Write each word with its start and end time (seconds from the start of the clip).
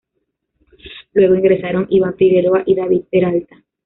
Luego 1.13 1.35
ingresaron: 1.35 1.85
Iván 1.91 2.15
Figueroa 2.15 2.63
y 2.65 2.73
David 2.73 3.01
Peralta. 3.11 3.63